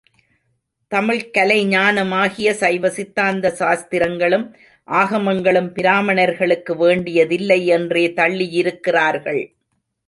[0.91, 4.47] தமிழ்க் கலைஞானமாகிய சைவசித்தாந்த சாஸ்திரங்களும்
[4.87, 9.43] ஆகமங்களும், பிராமணர்களுக்கு வேண்டியதில்லை என்றே தள்ளியிருக்கிறார்கள்.